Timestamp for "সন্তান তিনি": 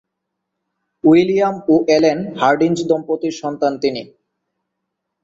3.41-4.03